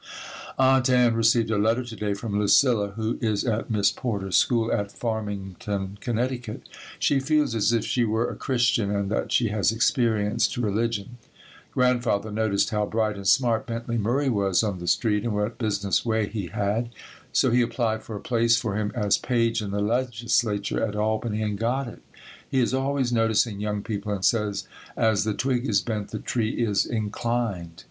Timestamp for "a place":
18.15-18.57